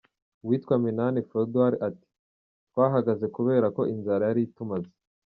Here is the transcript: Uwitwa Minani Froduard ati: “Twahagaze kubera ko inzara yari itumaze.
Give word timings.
Uwitwa 0.43 0.73
Minani 0.83 1.19
Froduard 1.29 1.75
ati: 1.89 2.07
“Twahagaze 2.69 3.25
kubera 3.35 3.67
ko 3.75 3.81
inzara 3.93 4.23
yari 4.29 4.41
itumaze. 4.49 4.91